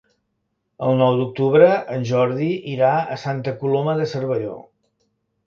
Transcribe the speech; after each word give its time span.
El 0.85 0.95
nou 1.01 1.17
d'octubre 1.19 1.67
en 1.97 2.07
Jordi 2.13 2.49
irà 2.73 2.95
a 3.17 3.19
Santa 3.25 3.55
Coloma 3.61 3.95
de 4.01 4.09
Cervelló. 4.17 4.59